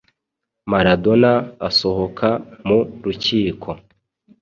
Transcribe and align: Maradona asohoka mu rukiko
Maradona 0.71 1.31
asohoka 1.67 2.29
mu 2.67 2.77
rukiko 3.03 3.69